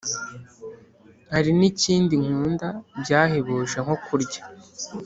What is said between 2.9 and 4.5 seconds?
byahebuje nko kurya